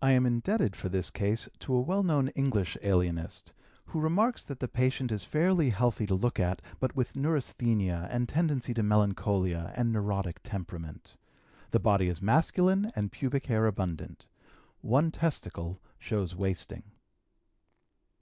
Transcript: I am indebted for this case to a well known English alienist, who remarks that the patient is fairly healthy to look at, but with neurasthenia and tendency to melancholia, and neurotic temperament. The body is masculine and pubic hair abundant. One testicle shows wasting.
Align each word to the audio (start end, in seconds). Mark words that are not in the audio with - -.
I 0.00 0.12
am 0.12 0.26
indebted 0.26 0.76
for 0.76 0.88
this 0.88 1.10
case 1.10 1.48
to 1.58 1.74
a 1.74 1.80
well 1.80 2.04
known 2.04 2.28
English 2.36 2.76
alienist, 2.84 3.52
who 3.86 3.98
remarks 4.00 4.44
that 4.44 4.60
the 4.60 4.68
patient 4.68 5.10
is 5.10 5.24
fairly 5.24 5.70
healthy 5.70 6.06
to 6.06 6.14
look 6.14 6.38
at, 6.38 6.62
but 6.78 6.94
with 6.94 7.16
neurasthenia 7.16 8.06
and 8.12 8.28
tendency 8.28 8.72
to 8.74 8.84
melancholia, 8.84 9.72
and 9.74 9.90
neurotic 9.92 10.38
temperament. 10.44 11.16
The 11.72 11.80
body 11.80 12.06
is 12.08 12.22
masculine 12.22 12.92
and 12.94 13.10
pubic 13.10 13.46
hair 13.46 13.66
abundant. 13.66 14.26
One 14.82 15.10
testicle 15.10 15.82
shows 15.98 16.36
wasting. 16.36 16.92